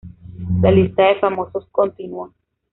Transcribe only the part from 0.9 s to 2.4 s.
de famosos continuó.